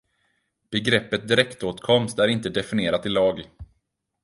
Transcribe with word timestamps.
Begreppet 0.71 1.27
direktåtkomst 1.27 2.19
är 2.19 2.27
inte 2.27 2.49
definierat 2.49 3.05
i 3.05 3.09
lag. 3.09 3.43